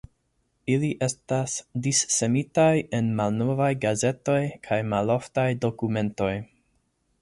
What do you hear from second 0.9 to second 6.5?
estas dissemitaj en malnovaj gazetoj kaj maloftaj dokumentoj.